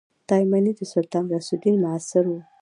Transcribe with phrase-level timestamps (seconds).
[0.27, 2.39] تایمنى د سلطان غیاث الدین معاصر وو.